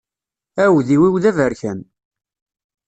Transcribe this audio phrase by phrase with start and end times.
[0.63, 1.79] Aɛudiw-iw d aberkan.